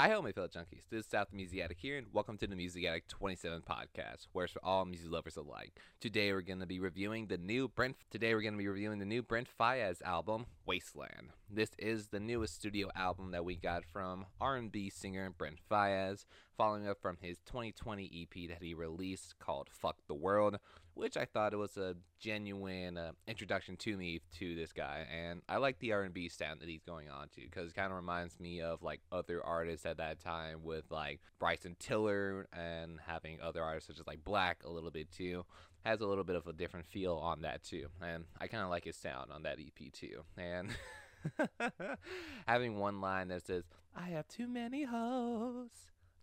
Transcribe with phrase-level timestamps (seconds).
[0.00, 0.88] Hi, hello, my fellow junkies.
[0.88, 4.54] This is South Music here, and welcome to the Music Addict 27 podcast, where it's
[4.54, 5.78] for all music lovers alike.
[6.00, 7.96] Today, we're going to be reviewing the new Brent.
[8.10, 11.34] Today, we're going to be reviewing the new Brent Faiyaz album, Wasteland.
[11.50, 16.24] This is the newest studio album that we got from R&B singer Brent Faiyaz,
[16.56, 20.60] following up from his 2020 EP that he released called "Fuck the World."
[20.94, 25.42] Which I thought it was a genuine uh, introduction to me to this guy, and
[25.48, 28.38] I like the R&B sound that he's going on to because it kind of reminds
[28.40, 33.62] me of like other artists at that time with like Bryson Tiller and having other
[33.62, 35.44] artists such as like 6lack a little bit too.
[35.84, 38.70] Has a little bit of a different feel on that too, and I kind of
[38.70, 40.70] like his sound on that EP too, and.
[42.46, 43.64] having one line that says,
[43.94, 45.68] I have too many hoes.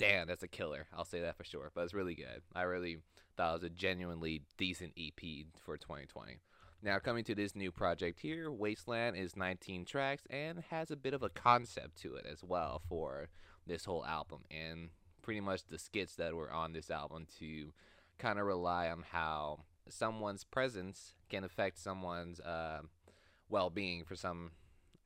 [0.00, 0.86] Damn, that's a killer.
[0.96, 1.70] I'll say that for sure.
[1.74, 2.40] But it's really good.
[2.54, 3.00] I really
[3.36, 6.38] thought it was a genuinely decent EP for 2020.
[6.82, 11.12] Now, coming to this new project here, Wasteland is 19 tracks and has a bit
[11.12, 13.28] of a concept to it as well for
[13.66, 14.44] this whole album.
[14.50, 14.88] And
[15.20, 17.74] pretty much the skits that were on this album to
[18.18, 22.80] kind of rely on how someone's presence can affect someone's uh,
[23.50, 24.52] well being for some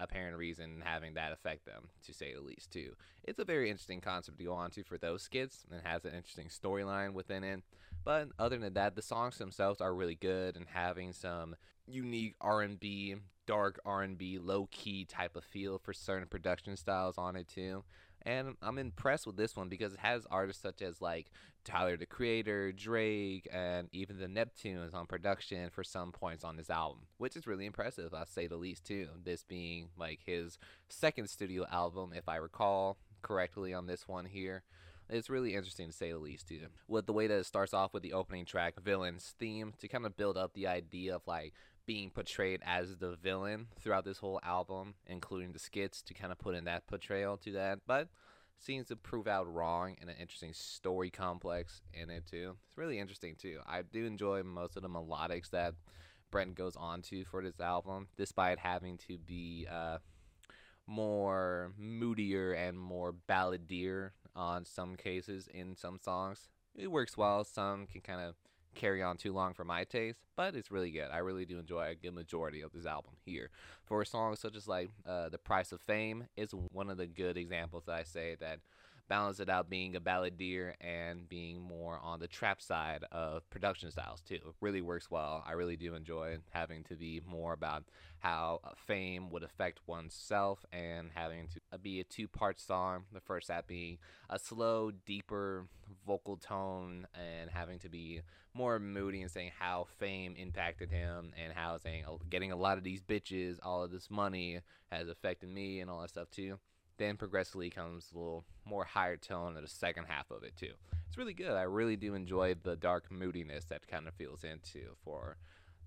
[0.00, 2.94] apparent reason having that affect them, to say the least, too.
[3.22, 6.14] It's a very interesting concept to go on to for those skits and has an
[6.14, 7.62] interesting storyline within it.
[8.04, 13.16] But other than that, the songs themselves are really good and having some unique R&B,
[13.46, 17.84] dark R&B, low-key type of feel for certain production styles on it too.
[18.26, 21.30] And I'm impressed with this one because it has artists such as like
[21.64, 26.70] Tyler the Creator, Drake, and even the Neptunes on production for some points on this
[26.70, 29.08] album, which is really impressive, I'll say the least too.
[29.22, 30.58] This being like his
[30.88, 34.62] second studio album, if I recall correctly on this one here.
[35.10, 36.68] It's really interesting to say the least, too.
[36.88, 40.06] With the way that it starts off with the opening track, Villain's theme, to kind
[40.06, 41.52] of build up the idea of like
[41.86, 46.38] being portrayed as the villain throughout this whole album, including the skits to kind of
[46.38, 47.80] put in that portrayal to that.
[47.86, 48.08] But
[48.58, 52.56] seems to prove out wrong and an interesting story complex in it too.
[52.68, 53.58] It's really interesting too.
[53.66, 55.74] I do enjoy most of the melodics that
[56.30, 59.98] Brent goes on to for this album, despite having to be uh,
[60.86, 66.48] more moodier and more balladier on some cases in some songs.
[66.74, 67.44] It works well.
[67.44, 68.34] Some can kind of
[68.74, 71.08] carry on too long for my taste, but it's really good.
[71.12, 73.50] I really do enjoy a good majority of this album here.
[73.84, 77.36] For songs such as like uh, "The Price of Fame" is one of the good
[77.36, 78.60] examples that I say that
[79.08, 83.90] balance it out being a balladeer and being more on the trap side of production
[83.90, 84.36] styles too.
[84.36, 85.44] It really works well.
[85.46, 87.84] I really do enjoy having to be more about
[88.20, 93.04] how fame would affect oneself and having to uh, be a two part song.
[93.12, 93.98] The first half being
[94.30, 95.66] a slow, deeper
[96.06, 98.22] vocal tone and having to be
[98.54, 102.78] more moody and saying how fame impacted him and how saying oh, getting a lot
[102.78, 104.60] of these bitches, all of this money
[104.90, 106.58] has affected me and all that stuff too.
[106.96, 110.72] Then progressively comes a little more higher tone of the second half of it too.
[111.08, 111.52] It's really good.
[111.52, 115.36] I really do enjoy the dark moodiness that kind of feels into for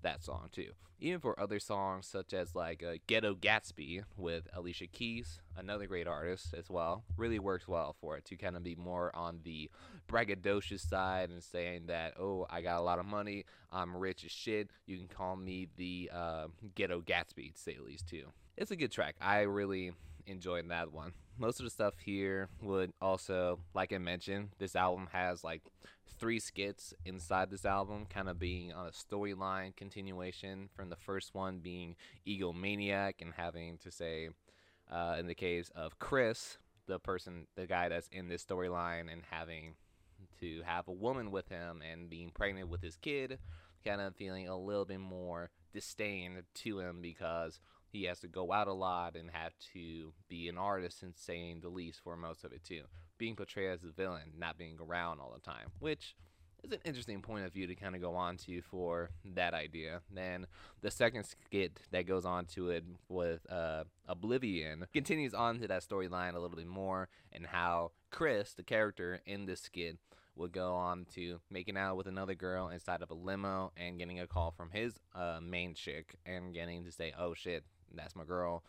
[0.02, 0.72] that song too.
[1.00, 6.08] Even for other songs such as like uh, Ghetto Gatsby with Alicia Keys, another great
[6.08, 9.70] artist as well, really works well for it to kind of be more on the
[10.08, 14.32] braggadocious side and saying that oh I got a lot of money, I'm rich as
[14.32, 14.70] shit.
[14.86, 18.24] You can call me the uh, Ghetto Gatsby to say the least too.
[18.56, 19.14] It's a good track.
[19.20, 19.92] I really
[20.28, 21.12] enjoying that one.
[21.38, 25.62] Most of the stuff here would also, like I mentioned, this album has like
[26.18, 31.34] three skits inside this album, kind of being on a storyline continuation from the first
[31.34, 31.96] one being
[32.26, 34.28] egomaniac and having to say,
[34.90, 39.22] uh, in the case of Chris, the person, the guy that's in this storyline, and
[39.30, 39.74] having
[40.40, 43.38] to have a woman with him and being pregnant with his kid,
[43.84, 48.52] kind of feeling a little bit more disdain to him because he has to go
[48.52, 52.44] out a lot and have to be an artist and saying the least for most
[52.44, 52.82] of it too.
[53.16, 56.14] Being portrayed as a villain, not being around all the time, which
[56.62, 60.00] is an interesting point of view to kind of go on to for that idea.
[60.10, 60.46] Then
[60.80, 65.82] the second skit that goes on to it with uh, Oblivion continues on to that
[65.82, 69.98] storyline a little bit more and how Chris, the character in this skit,
[70.36, 74.20] would go on to making out with another girl inside of a limo and getting
[74.20, 77.64] a call from his uh, main chick and getting to say, oh shit,
[77.94, 78.62] that's my girl.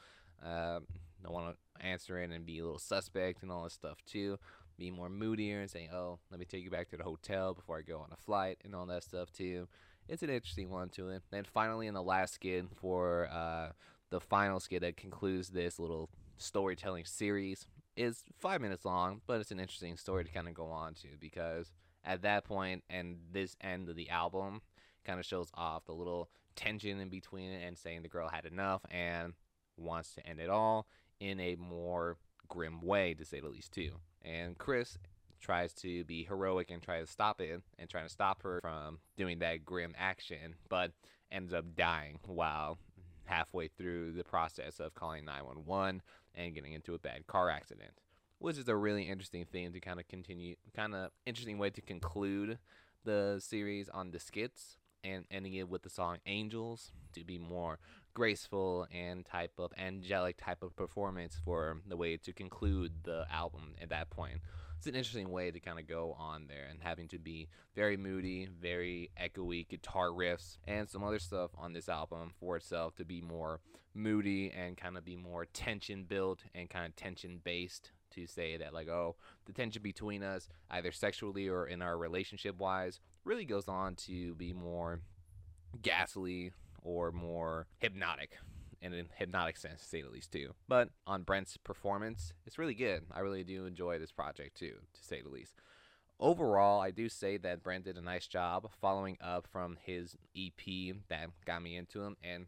[0.43, 0.79] Uh,
[1.25, 4.37] I want to answer it and be a little suspect and all this stuff too.
[4.77, 7.77] Be more moodier and saying, "Oh, let me take you back to the hotel before
[7.77, 9.67] I go on a flight" and all that stuff too.
[10.07, 11.23] It's an interesting one to it.
[11.31, 13.69] Then finally, in the last skit for uh,
[14.09, 17.67] the final skit that concludes this little storytelling series
[17.99, 21.07] is five minutes long, but it's an interesting story to kind of go on to
[21.19, 21.73] because
[22.05, 24.61] at that point and this end of the album
[25.05, 28.45] kind of shows off the little tension in between it and saying the girl had
[28.45, 29.33] enough and
[29.77, 30.87] wants to end it all
[31.19, 32.17] in a more
[32.47, 33.91] grim way, to say the least, too.
[34.21, 34.97] And Chris
[35.41, 38.99] tries to be heroic and try to stop it and trying to stop her from
[39.17, 40.91] doing that grim action, but
[41.31, 42.77] ends up dying while
[43.25, 46.01] halfway through the process of calling 911
[46.35, 47.91] and getting into a bad car accident.
[48.39, 51.81] Which is a really interesting thing to kind of continue, kind of interesting way to
[51.81, 52.57] conclude
[53.03, 57.79] the series on the skits and ending it with the song Angels to be more
[58.13, 63.75] graceful and type of angelic type of performance for the way to conclude the album
[63.81, 64.39] at that point.
[64.79, 67.97] It's an interesting way to kind of go on there and having to be very
[67.97, 73.03] moody, very echoey guitar riffs and some other stuff on this album for itself to
[73.03, 73.59] be more
[73.93, 78.55] moody and kind of be more tension built and kind of tension based to say
[78.55, 79.17] that like oh
[79.47, 84.33] the tension between us either sexually or in our relationship wise really goes on to
[84.35, 85.01] be more
[85.81, 86.53] ghastly
[86.83, 88.37] or more hypnotic
[88.81, 90.53] in hypnotic sense, to say the least, too.
[90.67, 93.03] But on Brent's performance, it's really good.
[93.11, 95.53] I really do enjoy this project, too, to say the least.
[96.19, 100.95] Overall, I do say that Brent did a nice job following up from his EP
[101.07, 102.45] that got me into him and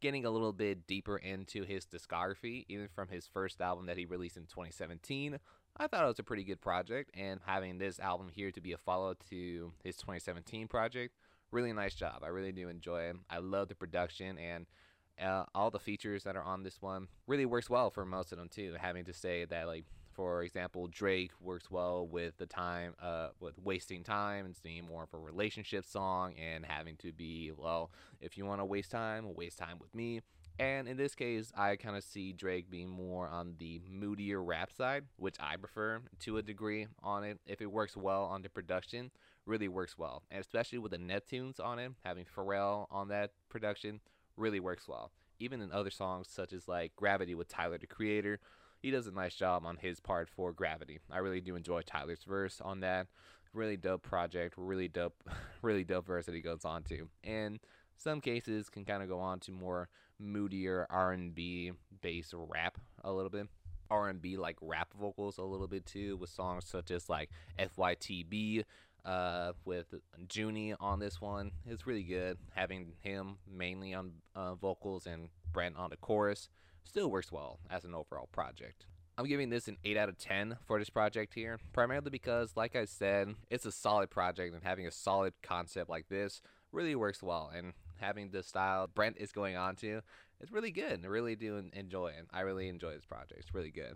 [0.00, 4.06] getting a little bit deeper into his discography, even from his first album that he
[4.06, 5.38] released in 2017.
[5.76, 8.72] I thought it was a pretty good project, and having this album here to be
[8.72, 11.14] a follow to his 2017 project,
[11.52, 12.22] really nice job.
[12.22, 13.16] I really do enjoy it.
[13.28, 14.66] I love the production and
[15.22, 18.38] uh, all the features that are on this one really works well for most of
[18.38, 18.74] them too.
[18.78, 23.58] Having to say that like for example, Drake works well with the time, uh, with
[23.58, 27.90] wasting time and being more of a relationship song and having to be, well,
[28.20, 30.20] if you want to waste time, waste time with me.
[30.58, 34.72] And in this case, I kind of see Drake being more on the moodier rap
[34.72, 37.38] side, which I prefer to a degree on it.
[37.46, 39.10] If it works well on the production,
[39.46, 40.22] really works well.
[40.30, 44.00] And especially with the Neptunes on it, having Pharrell on that production
[44.40, 45.12] really works well.
[45.38, 48.40] Even in other songs such as like Gravity with Tyler the Creator,
[48.80, 50.98] he does a nice job on his part for Gravity.
[51.10, 53.06] I really do enjoy Tyler's verse on that.
[53.52, 55.22] Really dope project, really dope,
[55.62, 57.08] really dope verse that he goes on to.
[57.24, 57.60] And
[57.96, 59.88] some cases can kind of go on to more
[60.18, 63.46] moodier R&B based rap a little bit.
[63.90, 67.28] R&B like rap vocals a little bit too with songs such as like
[67.58, 68.64] FYTB
[69.04, 69.94] uh, with
[70.26, 71.52] Joony on this one.
[71.66, 76.48] It's really good having him mainly on uh, vocals and Brent on the chorus.
[76.84, 78.86] Still works well as an overall project.
[79.18, 82.74] I'm giving this an 8 out of 10 for this project here, primarily because, like
[82.74, 86.40] I said, it's a solid project and having a solid concept like this
[86.72, 87.50] really works well.
[87.54, 90.00] And having the style Brent is going on to,
[90.40, 91.00] it's really good.
[91.04, 92.28] I really do enjoy it.
[92.32, 93.40] I really enjoy this project.
[93.40, 93.94] It's really good.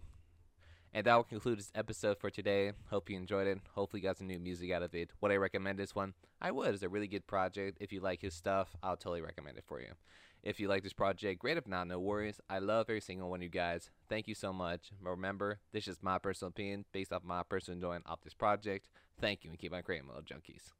[0.96, 2.70] And that will conclude this episode for today.
[2.88, 3.58] Hope you enjoyed it.
[3.75, 5.11] Hopefully, you got some new music out of it.
[5.20, 6.14] Would I recommend this one?
[6.41, 6.73] I would.
[6.73, 7.79] It's a really good project.
[7.81, 9.88] If you like his stuff, I'll totally recommend it for you.
[10.44, 11.56] If you like this project, great.
[11.56, 12.41] If not, no worries.
[12.49, 13.91] I love every single one of you guys.
[14.08, 14.93] Thank you so much.
[15.02, 18.88] Remember, this is my personal opinion based off my personal enjoyment of this project.
[19.20, 20.73] Thank you and keep on creating, little junkies.